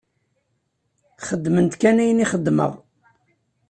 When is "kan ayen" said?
1.81-2.23